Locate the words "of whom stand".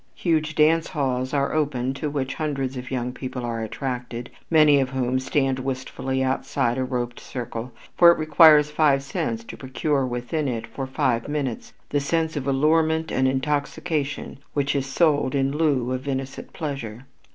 4.79-5.59